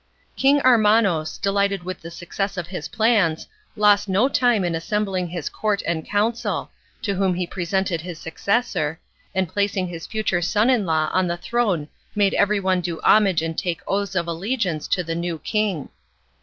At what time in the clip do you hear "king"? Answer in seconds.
0.35-0.61, 15.37-15.89